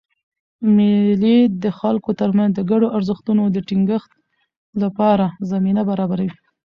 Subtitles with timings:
[0.75, 4.11] مېلې د خلکو ترمنځ د ګډو ارزښتونو د ټینګښت
[4.81, 6.31] له پاره زمینه برابروي.